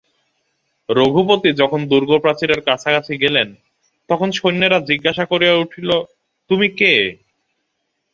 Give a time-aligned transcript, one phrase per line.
[0.89, 3.47] রঘুপতি যখন দুর্গপ্রাচীরের কাছাকাছি গেলেন
[4.09, 5.89] তখন সৈন্যেরা জিজ্ঞাসা করিয়া উঠিল,
[6.49, 6.93] তুমি কে?